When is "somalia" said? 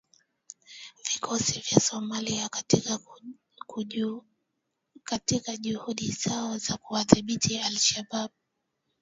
1.79-2.49